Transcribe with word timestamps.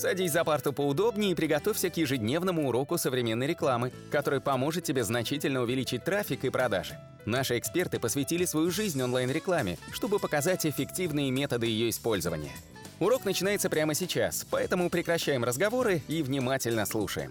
Садись 0.00 0.32
за 0.32 0.44
парту 0.44 0.72
поудобнее 0.72 1.32
и 1.32 1.34
приготовься 1.34 1.90
к 1.90 1.96
ежедневному 1.98 2.66
уроку 2.66 2.96
современной 2.96 3.46
рекламы, 3.46 3.92
который 4.10 4.40
поможет 4.40 4.82
тебе 4.82 5.04
значительно 5.04 5.60
увеличить 5.60 6.04
трафик 6.04 6.42
и 6.46 6.48
продажи. 6.48 6.98
Наши 7.26 7.58
эксперты 7.58 8.00
посвятили 8.00 8.46
свою 8.46 8.70
жизнь 8.70 9.02
онлайн-рекламе, 9.02 9.76
чтобы 9.92 10.18
показать 10.18 10.64
эффективные 10.64 11.30
методы 11.30 11.66
ее 11.66 11.90
использования. 11.90 12.52
Урок 12.98 13.26
начинается 13.26 13.68
прямо 13.68 13.92
сейчас, 13.92 14.46
поэтому 14.50 14.88
прекращаем 14.88 15.44
разговоры 15.44 16.00
и 16.08 16.22
внимательно 16.22 16.86
слушаем. 16.86 17.30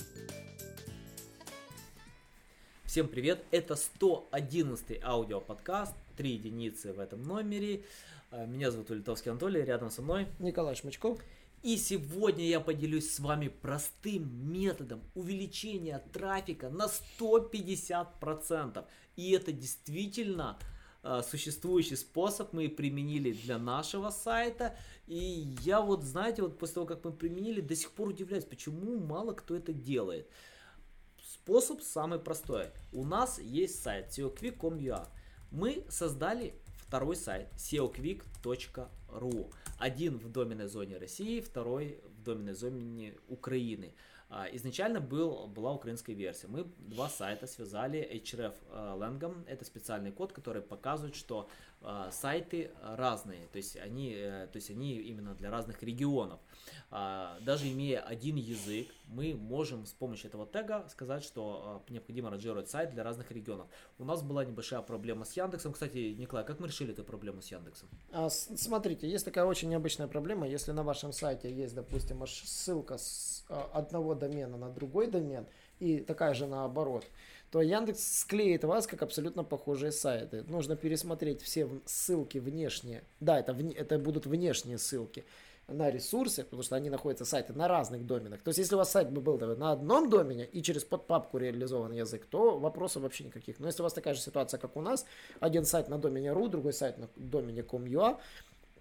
Всем 2.86 3.08
привет! 3.08 3.44
Это 3.50 3.76
111 3.76 5.04
аудиоподкаст, 5.04 5.96
три 6.16 6.34
единицы 6.34 6.94
в 6.94 7.00
этом 7.00 7.24
номере. 7.24 7.82
Э, 8.30 8.46
меня 8.46 8.70
зовут 8.70 8.92
Улитовский 8.92 9.32
Анатолий, 9.32 9.64
рядом 9.64 9.90
со 9.90 10.04
мной 10.04 10.28
Николай 10.38 10.76
Шмычков. 10.76 11.18
И 11.62 11.76
сегодня 11.76 12.46
я 12.46 12.62
поделюсь 12.62 13.12
с 13.12 13.20
вами 13.20 13.50
простым 13.50 14.50
методом 14.50 15.02
увеличения 15.14 16.02
трафика 16.14 16.70
на 16.70 16.88
150%. 17.20 18.86
И 19.18 19.32
это 19.32 19.52
действительно 19.52 20.58
э, 21.04 21.22
существующий 21.30 21.98
способ 21.98 22.54
мы 22.54 22.70
применили 22.70 23.34
для 23.34 23.58
нашего 23.58 24.10
сайта. 24.10 24.78
И 25.08 25.54
я 25.64 25.82
вот, 25.82 26.04
знаете, 26.04 26.44
вот 26.44 26.58
после 26.58 26.76
того, 26.76 26.86
как 26.86 27.04
мы 27.04 27.12
применили, 27.12 27.60
до 27.60 27.76
сих 27.76 27.92
пор 27.92 28.10
удивляюсь, 28.10 28.46
почему 28.46 28.98
мало 28.98 29.34
кто 29.34 29.54
это 29.56 29.74
делает. 29.74 30.30
Способ 31.22 31.82
самый 31.82 32.20
простой. 32.20 32.68
У 32.94 33.04
нас 33.04 33.38
есть 33.40 33.84
сайт 33.84 34.18
seoquick.com.ua. 34.18 35.08
Мы 35.52 35.84
создали 35.90 36.54
второй 36.88 37.18
сайт 37.18 37.50
seoquick.ru. 37.58 39.52
Один 39.80 40.18
в 40.18 40.30
доменной 40.30 40.68
зоне 40.68 40.98
России, 40.98 41.40
второй 41.40 42.02
в 42.04 42.22
доменной 42.22 42.54
зоне 42.54 43.16
Украины. 43.30 43.96
А, 44.30 44.46
изначально 44.52 45.02
был, 45.02 45.48
была 45.48 45.74
украинская 45.74 46.16
версия. 46.16 46.48
Мы 46.48 46.66
два 46.78 47.10
сайта 47.10 47.48
связали 47.48 48.00
href 48.24 48.54
Langam. 48.72 49.44
Это 49.48 49.66
специальный 49.66 50.12
код, 50.12 50.34
который 50.34 50.62
показывает, 50.62 51.16
что 51.16 51.50
а, 51.82 52.12
сайты 52.12 52.72
разные. 52.84 53.48
То 53.48 53.58
есть, 53.58 53.78
они, 53.78 54.14
э, 54.14 54.48
то 54.52 54.58
есть 54.58 54.70
они 54.70 54.98
именно 54.98 55.34
для 55.34 55.50
разных 55.50 55.82
регионов. 55.82 56.40
А, 56.92 57.40
даже 57.42 57.72
имея 57.72 58.02
один 58.02 58.36
язык, 58.36 58.90
мы 59.08 59.34
можем 59.34 59.86
с 59.86 59.94
помощью 59.94 60.28
этого 60.28 60.46
тега 60.46 60.86
сказать, 60.90 61.24
что 61.24 61.82
необходимо 61.88 62.30
ранжировать 62.30 62.70
сайт 62.70 62.92
для 62.92 63.04
разных 63.04 63.32
регионов. 63.32 63.68
У 63.98 64.04
нас 64.04 64.22
была 64.22 64.44
небольшая 64.44 64.82
проблема 64.82 65.24
с 65.24 65.38
Яндексом. 65.38 65.72
Кстати, 65.72 66.16
Николай, 66.18 66.44
как 66.46 66.60
мы 66.60 66.68
решили 66.68 66.92
эту 66.92 67.06
проблему 67.06 67.42
с 67.42 67.50
Яндексом? 67.50 67.88
А, 68.12 68.30
смотрите, 68.30 69.10
есть 69.10 69.24
такая 69.24 69.46
очень 69.46 69.70
необычная 69.70 70.08
проблема. 70.08 70.48
Если 70.50 70.74
на 70.74 70.84
вашем 70.84 71.14
сайте 71.14 71.50
есть, 71.50 71.76
допустим, 71.76 72.28
ссылка 72.28 72.98
с 72.98 73.46
одного 73.48 74.16
домена 74.20 74.58
на 74.58 74.70
другой 74.70 75.08
домен 75.08 75.46
и 75.80 76.00
такая 76.00 76.34
же 76.34 76.46
наоборот, 76.46 77.06
то 77.52 77.62
Яндекс 77.62 78.20
склеит 78.20 78.64
вас 78.64 78.86
как 78.86 79.02
абсолютно 79.02 79.44
похожие 79.44 79.92
сайты. 79.92 80.44
Нужно 80.44 80.76
пересмотреть 80.76 81.42
все 81.42 81.68
ссылки 81.86 82.38
внешние. 82.38 83.04
Да, 83.20 83.40
это, 83.40 83.54
вне, 83.54 83.74
это 83.74 83.98
будут 83.98 84.26
внешние 84.26 84.78
ссылки 84.78 85.26
на 85.68 85.90
ресурсы, 85.90 86.44
потому 86.44 86.64
что 86.64 86.76
они 86.76 86.90
находятся 86.90 87.26
сайты 87.26 87.54
на 87.54 87.68
разных 87.68 88.06
доменах. 88.06 88.42
То 88.42 88.50
есть, 88.50 88.60
если 88.60 88.76
у 88.76 88.78
вас 88.78 88.92
сайт 88.92 89.12
бы 89.12 89.22
был 89.22 89.38
на 89.56 89.72
одном 89.72 90.10
домене 90.10 90.46
и 90.46 90.62
через 90.62 90.84
подпапку 90.84 91.38
реализован 91.38 91.92
язык, 91.92 92.26
то 92.26 92.58
вопросов 92.60 93.04
вообще 93.04 93.24
никаких. 93.24 93.60
Но 93.60 93.68
если 93.68 93.82
у 93.82 93.84
вас 93.84 93.94
такая 93.94 94.14
же 94.14 94.22
ситуация, 94.22 94.60
как 94.60 94.76
у 94.76 94.82
нас, 94.82 95.06
один 95.40 95.66
сайт 95.66 95.88
на 95.90 95.98
домене 95.98 96.30
.ru, 96.30 96.50
другой 96.50 96.74
сайт 96.74 96.98
на 96.98 97.08
домене 97.16 97.62
.com.ua, 97.62 98.18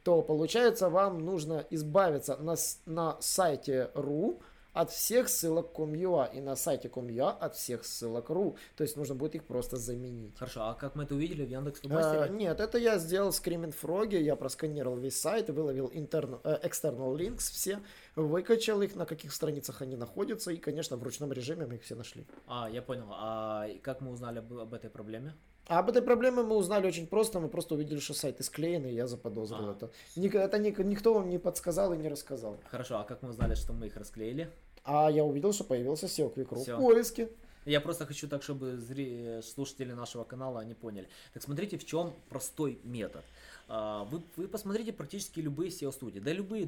то 0.02 0.22
получается 0.22 0.88
вам 0.88 1.24
нужно 1.24 1.64
избавиться 1.70 2.36
на, 2.36 2.56
на 2.86 3.16
сайте 3.20 3.90
.ru 3.94 4.40
от 4.78 4.90
всех 4.90 5.28
ссылок 5.28 5.72
com.ua 5.76 6.30
и 6.32 6.40
на 6.40 6.54
сайте 6.54 6.88
com.ua 6.88 7.30
от 7.30 7.56
всех 7.56 7.84
ссылок 7.84 8.30
ru. 8.30 8.56
То 8.76 8.84
есть 8.84 8.96
нужно 8.96 9.16
будет 9.16 9.34
их 9.34 9.44
просто 9.44 9.76
заменить. 9.76 10.38
Хорошо, 10.38 10.68
а 10.68 10.74
как 10.74 10.94
мы 10.94 11.02
это 11.02 11.16
увидели 11.16 11.44
в 11.44 11.50
Яндекс 11.50 11.80
а, 11.90 12.28
Нет, 12.28 12.60
это 12.60 12.78
я 12.78 12.98
сделал 12.98 13.30
Screaming 13.30 13.74
Frog, 13.82 14.16
я 14.16 14.36
просканировал 14.36 14.96
весь 14.96 15.20
сайт, 15.20 15.50
выловил 15.50 15.90
интерн, 15.92 16.40
э, 16.44 16.58
external 16.62 17.16
links 17.16 17.50
все, 17.50 17.80
выкачал 18.14 18.80
их, 18.82 18.94
на 18.94 19.04
каких 19.04 19.32
страницах 19.32 19.82
они 19.82 19.96
находятся, 19.96 20.52
и, 20.52 20.56
конечно, 20.58 20.96
в 20.96 21.02
ручном 21.02 21.32
режиме 21.32 21.66
мы 21.66 21.74
их 21.74 21.82
все 21.82 21.96
нашли. 21.96 22.24
А, 22.46 22.70
я 22.70 22.80
понял. 22.80 23.08
А 23.10 23.66
как 23.82 24.00
мы 24.00 24.12
узнали 24.12 24.38
об, 24.38 24.52
об 24.52 24.74
этой 24.74 24.90
проблеме? 24.90 25.34
А 25.68 25.80
об 25.80 25.90
этой 25.90 26.00
проблеме 26.00 26.42
мы 26.42 26.56
узнали 26.56 26.86
очень 26.86 27.06
просто, 27.06 27.40
мы 27.40 27.48
просто 27.48 27.74
увидели, 27.74 27.98
что 27.98 28.14
сайт 28.14 28.42
склеенный, 28.42 28.92
и 28.92 28.94
я 28.94 29.06
заподозрил 29.06 29.68
а. 29.68 29.72
это. 29.72 29.90
Ник, 30.16 30.34
это 30.34 30.58
ник, 30.58 30.78
никто 30.78 31.12
вам 31.12 31.28
не 31.28 31.38
подсказал 31.38 31.92
и 31.92 31.98
не 31.98 32.08
рассказал. 32.08 32.56
Хорошо, 32.70 32.98
а 32.98 33.04
как 33.04 33.22
мы 33.22 33.30
узнали, 33.30 33.54
что 33.54 33.74
мы 33.74 33.88
их 33.88 33.96
расклеили? 33.96 34.50
А 34.90 35.10
я 35.10 35.22
увидел, 35.22 35.52
что 35.52 35.64
появился 35.64 36.06
SEO 36.06 36.34
Quick.ru 36.34 36.64
в 36.64 36.78
поиске. 36.78 37.28
Я 37.66 37.82
просто 37.82 38.06
хочу 38.06 38.26
так, 38.26 38.42
чтобы 38.42 38.78
зри... 38.78 39.42
слушатели 39.42 39.92
нашего 39.92 40.24
канала 40.24 40.60
они 40.60 40.72
поняли. 40.72 41.06
Так 41.34 41.42
смотрите, 41.42 41.76
в 41.76 41.84
чем 41.84 42.14
простой 42.30 42.80
метод. 42.84 43.22
А, 43.68 44.04
вы, 44.04 44.22
вы 44.36 44.48
посмотрите 44.48 44.92
практически 44.92 45.40
любые 45.40 45.70
SEO-студии, 45.70 46.20
да 46.20 46.32
любые 46.32 46.66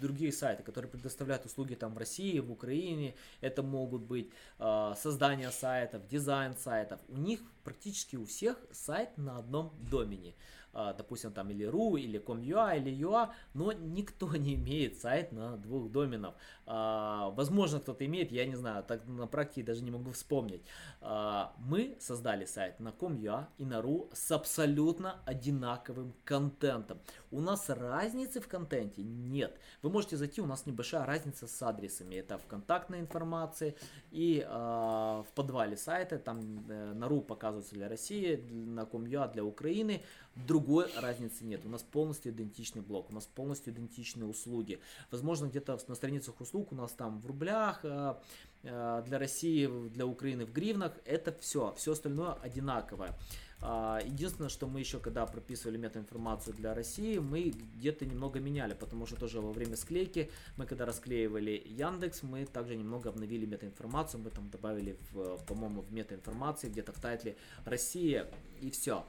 другие 0.00 0.32
сайты, 0.32 0.62
которые 0.64 0.90
предоставляют 0.90 1.46
услуги 1.46 1.74
там 1.74 1.94
в 1.94 1.98
России, 1.98 2.40
в 2.40 2.50
Украине. 2.50 3.14
Это 3.40 3.62
могут 3.62 4.02
быть 4.02 4.30
э, 4.58 4.94
создание 4.96 5.50
сайтов, 5.50 6.06
дизайн 6.08 6.56
сайтов. 6.56 7.00
У 7.08 7.16
них 7.16 7.40
практически 7.62 8.16
у 8.16 8.24
всех 8.24 8.56
сайт 8.72 9.16
на 9.16 9.38
одном 9.38 9.72
домене. 9.90 10.34
Э, 10.72 10.94
допустим, 10.96 11.32
там 11.32 11.50
или 11.50 11.66
ru, 11.66 11.98
или 11.98 12.18
com.ua, 12.18 12.76
или 12.76 13.04
ua, 13.04 13.30
но 13.54 13.72
никто 13.72 14.26
не 14.36 14.54
имеет 14.54 15.00
сайт 15.00 15.32
на 15.32 15.56
двух 15.56 15.90
доменах. 15.90 16.34
Э, 16.66 17.30
возможно, 17.32 17.80
кто-то 17.80 18.04
имеет, 18.06 18.32
я 18.32 18.46
не 18.46 18.56
знаю, 18.56 18.84
так 18.84 19.06
на 19.06 19.26
практике 19.26 19.62
даже 19.62 19.82
не 19.82 19.90
могу 19.90 20.12
вспомнить. 20.12 20.62
Э, 21.00 21.46
мы 21.58 21.96
создали 22.00 22.44
сайт 22.44 22.80
на 22.80 22.88
com.ua 22.88 23.46
и 23.58 23.64
на 23.64 23.80
ru 23.80 24.08
с 24.12 24.30
абсолютно 24.30 25.20
одинаковым 25.26 26.12
контентом 26.24 26.39
контентом. 26.40 26.98
У 27.30 27.40
нас 27.40 27.68
разницы 27.68 28.40
в 28.40 28.48
контенте 28.48 29.02
нет. 29.02 29.58
Вы 29.82 29.90
можете 29.90 30.16
зайти, 30.16 30.40
у 30.40 30.46
нас 30.46 30.66
небольшая 30.66 31.04
разница 31.04 31.46
с 31.46 31.62
адресами. 31.62 32.16
Это 32.16 32.38
в 32.38 32.46
контактной 32.46 33.00
информации 33.00 33.76
и 34.10 34.44
э, 34.46 34.50
в 34.50 35.26
подвале 35.34 35.76
сайта. 35.76 36.18
Там 36.18 36.64
э, 36.68 36.92
на 36.94 37.08
РУ 37.08 37.20
показывается 37.20 37.74
для 37.74 37.88
России, 37.88 38.36
на 38.50 38.86
Комья 38.86 39.28
для 39.28 39.44
Украины. 39.44 40.02
Другой 40.34 40.86
разницы 40.96 41.44
нет. 41.44 41.64
У 41.64 41.68
нас 41.68 41.82
полностью 41.82 42.32
идентичный 42.32 42.82
блок, 42.82 43.10
у 43.10 43.12
нас 43.12 43.26
полностью 43.26 43.72
идентичные 43.74 44.26
услуги. 44.26 44.80
Возможно, 45.10 45.46
где-то 45.46 45.78
на 45.88 45.94
страницах 45.94 46.40
услуг 46.40 46.72
у 46.72 46.74
нас 46.74 46.92
там 46.92 47.20
в 47.20 47.26
рублях, 47.26 47.80
э, 47.82 48.14
э, 48.62 49.02
для 49.06 49.18
России, 49.18 49.66
для 49.88 50.06
Украины 50.06 50.46
в 50.46 50.52
гривнах. 50.52 50.92
Это 51.04 51.36
все. 51.40 51.74
Все 51.76 51.92
остальное 51.92 52.32
одинаковое. 52.32 53.14
А, 53.62 54.00
единственное, 54.04 54.48
что 54.48 54.66
мы 54.66 54.80
еще, 54.80 54.98
когда 54.98 55.26
прописывали 55.26 55.76
метаинформацию 55.76 56.54
для 56.56 56.74
России, 56.74 57.18
мы 57.18 57.50
где-то 57.50 58.06
немного 58.06 58.40
меняли, 58.40 58.74
потому 58.74 59.06
что 59.06 59.16
тоже 59.16 59.40
во 59.40 59.52
время 59.52 59.76
склейки, 59.76 60.30
мы 60.56 60.66
когда 60.66 60.86
расклеивали 60.86 61.62
Яндекс, 61.66 62.22
мы 62.22 62.46
также 62.46 62.76
немного 62.76 63.10
обновили 63.10 63.44
метаинформацию, 63.44 64.22
мы 64.22 64.30
там 64.30 64.48
добавили, 64.48 64.98
по-моему, 65.46 65.82
в 65.82 65.92
метаинформации, 65.92 66.68
где-то 66.68 66.92
в 66.92 67.00
тайтле 67.00 67.36
Россия 67.64 68.26
и 68.60 68.70
все. 68.70 69.04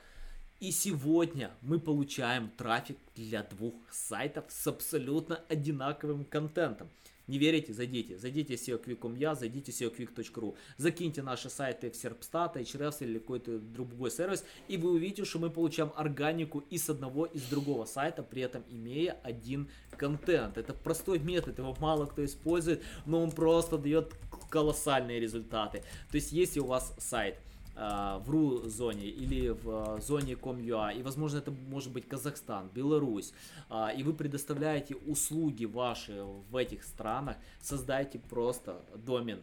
И 0.60 0.72
сегодня 0.72 1.52
мы 1.62 1.80
получаем 1.80 2.50
трафик 2.50 2.98
для 3.16 3.42
двух 3.42 3.74
сайтов 3.92 4.46
с 4.50 4.68
абсолютно 4.68 5.38
одинаковым 5.50 6.24
контентом. 6.24 6.90
Не 7.28 7.38
верите? 7.38 7.74
Зайдите. 7.74 8.18
Зайдите 8.18 8.56
в 8.56 8.60
SEOquick.com.ua, 8.60 9.36
зайдите 9.36 9.72
SEOquick.ru. 9.72 10.56
Закиньте 10.78 11.22
наши 11.22 11.50
сайты 11.50 11.92
в 11.92 11.94
Serpstat, 11.94 12.56
Ahrefs 12.56 12.98
или 13.00 13.20
какой-то 13.20 13.60
другой 13.60 14.12
сервис, 14.12 14.44
и 14.68 14.78
вы 14.78 14.92
увидите, 14.92 15.26
что 15.26 15.40
мы 15.40 15.50
получаем 15.50 15.92
органику 15.96 16.64
и 16.70 16.78
с 16.78 16.90
одного, 16.90 17.26
и 17.26 17.38
с 17.38 17.44
другого 17.44 17.86
сайта, 17.86 18.24
при 18.24 18.42
этом 18.42 18.64
имея 18.70 19.18
один 19.24 19.70
контент. 19.98 20.58
Это 20.58 20.74
простой 20.74 21.20
метод, 21.20 21.60
его 21.60 21.76
мало 21.80 22.06
кто 22.06 22.26
использует, 22.26 22.84
но 23.06 23.22
он 23.22 23.32
просто 23.32 23.78
дает 23.78 24.14
колоссальные 24.50 25.20
результаты. 25.20 25.84
То 26.12 26.16
есть, 26.16 26.32
если 26.32 26.60
у 26.60 26.66
вас 26.66 26.94
сайт, 26.98 27.38
в 27.76 28.24
РУ 28.28 28.70
зоне 28.70 29.08
или 29.08 29.50
в 29.50 29.70
а, 29.70 30.00
зоне 30.02 30.34
Com.ua, 30.34 30.94
и 30.94 31.04
возможно 31.04 31.38
это 31.38 31.52
может 31.52 31.92
быть 31.92 32.08
Казахстан, 32.08 32.70
Беларусь, 32.74 33.34
а, 33.70 33.90
и 33.90 34.04
вы 34.04 34.14
предоставляете 34.14 34.96
услуги 34.96 35.66
ваши 35.66 36.24
в 36.50 36.56
этих 36.56 36.84
странах, 36.84 37.38
создайте 37.62 38.20
просто 38.20 38.82
домен 38.96 39.42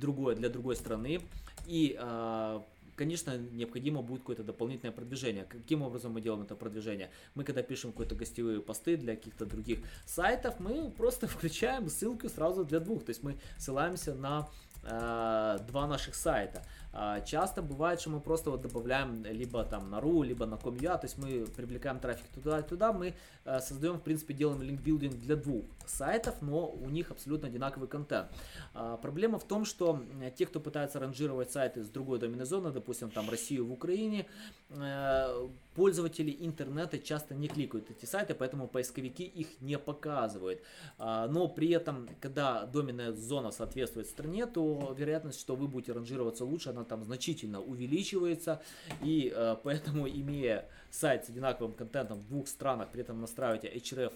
другой, 0.00 0.34
для 0.34 0.48
другой 0.48 0.74
страны 0.76 1.20
и 1.66 1.96
конечно, 2.98 3.38
необходимо 3.38 4.02
будет 4.02 4.20
какое-то 4.20 4.42
дополнительное 4.42 4.92
продвижение. 4.92 5.44
Каким 5.44 5.82
образом 5.82 6.12
мы 6.12 6.20
делаем 6.20 6.42
это 6.42 6.56
продвижение? 6.56 7.10
Мы 7.36 7.44
когда 7.44 7.62
пишем 7.62 7.92
какие-то 7.92 8.16
гостевые 8.16 8.60
посты 8.60 8.96
для 8.96 9.14
каких-то 9.14 9.46
других 9.46 9.78
сайтов, 10.04 10.58
мы 10.58 10.90
просто 10.90 11.26
включаем 11.34 11.88
ссылку 11.88 12.28
сразу 12.28 12.64
для 12.64 12.80
двух. 12.80 13.04
То 13.04 13.10
есть 13.10 13.22
мы 13.22 13.38
ссылаемся 13.56 14.14
на 14.14 14.40
э, 14.40 14.67
два 14.88 15.86
наших 15.86 16.14
сайта. 16.14 16.62
А, 16.92 17.20
часто 17.20 17.62
бывает, 17.62 18.00
что 18.00 18.10
мы 18.10 18.20
просто 18.20 18.50
вот 18.50 18.62
добавляем 18.62 19.24
либо 19.24 19.64
там 19.64 19.90
на 19.90 19.96
RU, 19.96 20.24
либо 20.24 20.46
на 20.46 20.54
com.ua, 20.54 20.98
то 20.98 21.04
есть 21.04 21.18
мы 21.18 21.46
привлекаем 21.46 22.00
трафик 22.00 22.26
туда 22.28 22.60
и 22.60 22.62
туда, 22.62 22.92
мы 22.92 23.14
э, 23.44 23.60
создаем, 23.60 23.98
в 23.98 24.02
принципе, 24.02 24.34
делаем 24.34 24.62
линкбилдинг 24.62 25.14
для 25.14 25.36
двух 25.36 25.64
сайтов, 25.86 26.36
но 26.40 26.68
у 26.68 26.88
них 26.88 27.10
абсолютно 27.10 27.48
одинаковый 27.48 27.88
контент. 27.88 28.28
А, 28.74 28.96
проблема 28.96 29.38
в 29.38 29.44
том, 29.44 29.64
что 29.64 30.02
те, 30.36 30.46
кто 30.46 30.60
пытается 30.60 30.98
ранжировать 30.98 31.52
сайты 31.52 31.84
с 31.84 31.88
другой 31.88 32.18
доменной 32.18 32.46
зоны, 32.46 32.70
допустим, 32.70 33.10
там 33.10 33.28
Россию 33.28 33.66
в 33.66 33.72
Украине, 33.72 34.26
э, 34.70 35.48
пользователи 35.78 36.36
интернета 36.40 36.98
часто 36.98 37.36
не 37.36 37.46
кликают 37.46 37.88
эти 37.88 38.04
сайты, 38.04 38.34
поэтому 38.34 38.66
поисковики 38.66 39.22
их 39.22 39.46
не 39.60 39.78
показывают. 39.78 40.60
А, 40.98 41.28
но 41.28 41.46
при 41.46 41.70
этом, 41.70 42.08
когда 42.20 42.66
доменная 42.66 43.12
зона 43.12 43.52
соответствует 43.52 44.08
стране, 44.08 44.46
то 44.46 44.92
вероятность, 44.98 45.38
что 45.38 45.54
вы 45.54 45.68
будете 45.68 45.92
ранжироваться 45.92 46.44
лучше, 46.44 46.70
она 46.70 46.82
там 46.82 47.04
значительно 47.04 47.60
увеличивается. 47.60 48.60
И 49.04 49.32
э, 49.32 49.56
поэтому, 49.62 50.08
имея 50.08 50.68
сайт 50.90 51.26
с 51.26 51.28
одинаковым 51.28 51.72
контентом 51.74 52.18
в 52.18 52.26
двух 52.26 52.48
странах, 52.48 52.88
при 52.90 53.02
этом 53.02 53.20
настраиваете 53.20 53.68
href 53.68 54.14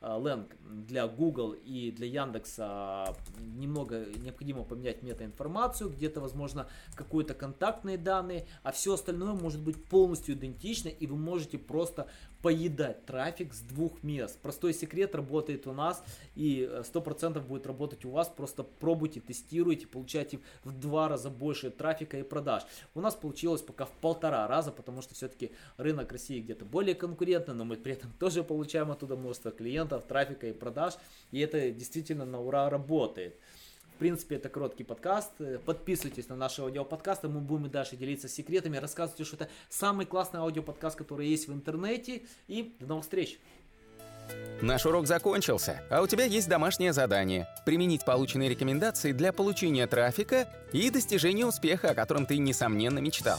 Ленг 0.00 0.56
для 0.64 1.06
Google 1.06 1.52
и 1.52 1.90
для 1.90 2.06
Яндекса 2.06 3.14
немного 3.38 4.06
необходимо 4.16 4.64
поменять 4.64 5.02
метаинформацию, 5.02 5.90
где-то, 5.90 6.20
возможно, 6.20 6.68
какие-то 6.94 7.34
контактные 7.34 7.98
данные, 7.98 8.46
а 8.62 8.72
все 8.72 8.94
остальное 8.94 9.34
может 9.34 9.60
быть 9.60 9.84
полностью 9.84 10.34
идентично, 10.34 10.88
и 10.88 11.06
вы 11.06 11.16
можете 11.16 11.58
просто 11.58 12.08
поедать 12.42 13.04
трафик 13.06 13.52
с 13.52 13.60
двух 13.60 14.02
мест. 14.02 14.38
Простой 14.40 14.72
секрет 14.72 15.14
работает 15.14 15.66
у 15.66 15.72
нас 15.72 16.02
и 16.34 16.68
100% 16.70 17.36
э, 17.36 17.40
будет 17.40 17.66
работать 17.66 18.04
у 18.04 18.10
вас. 18.10 18.28
Просто 18.28 18.62
пробуйте, 18.62 19.20
тестируйте, 19.20 19.86
получайте 19.86 20.40
в 20.64 20.72
два 20.72 21.08
раза 21.08 21.30
больше 21.30 21.70
трафика 21.70 22.18
и 22.18 22.22
продаж. 22.22 22.62
У 22.94 23.00
нас 23.00 23.14
получилось 23.14 23.62
пока 23.62 23.84
в 23.84 23.92
полтора 23.92 24.46
раза, 24.46 24.72
потому 24.72 25.02
что 25.02 25.14
все-таки 25.14 25.52
рынок 25.76 26.12
России 26.12 26.40
где-то 26.40 26.64
более 26.64 26.94
конкурентный, 26.94 27.54
но 27.54 27.64
мы 27.64 27.76
при 27.76 27.92
этом 27.92 28.12
тоже 28.18 28.42
получаем 28.42 28.90
оттуда 28.90 29.16
множество 29.16 29.50
клиентов, 29.50 30.04
трафика 30.04 30.46
и 30.46 30.52
продаж. 30.52 30.94
И 31.30 31.40
это 31.40 31.70
действительно 31.70 32.24
на 32.24 32.40
ура 32.40 32.70
работает 32.70 33.36
принципе, 34.00 34.36
это 34.36 34.48
короткий 34.48 34.82
подкаст. 34.82 35.30
Подписывайтесь 35.64 36.28
на 36.28 36.34
наши 36.34 36.62
аудиоподкасты, 36.62 37.28
мы 37.28 37.40
будем 37.40 37.66
и 37.66 37.68
дальше 37.68 37.96
делиться 37.96 38.28
секретами, 38.28 38.78
рассказывайте, 38.78 39.24
что 39.24 39.36
это 39.36 39.48
самый 39.68 40.06
классный 40.06 40.40
аудиоподкаст, 40.40 40.96
который 40.96 41.28
есть 41.28 41.46
в 41.46 41.52
интернете. 41.52 42.22
И 42.48 42.74
до 42.80 42.86
новых 42.86 43.04
встреч! 43.04 43.38
Наш 44.62 44.86
урок 44.86 45.06
закончился, 45.06 45.82
а 45.90 46.02
у 46.02 46.06
тебя 46.06 46.24
есть 46.24 46.48
домашнее 46.48 46.92
задание– 46.92 47.46
применить 47.66 48.04
полученные 48.04 48.48
рекомендации 48.48 49.12
для 49.12 49.32
получения 49.32 49.86
трафика 49.86 50.48
и 50.72 50.88
достижения 50.90 51.46
успеха, 51.46 51.90
о 51.90 51.94
котором 51.94 52.26
ты, 52.26 52.38
несомненно, 52.38 53.00
мечтал. 53.00 53.38